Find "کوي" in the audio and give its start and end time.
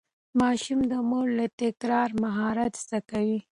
3.09-3.39